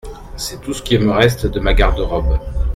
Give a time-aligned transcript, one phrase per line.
[0.35, 2.39] C’est tout ce qui me reste de ma garde-robe.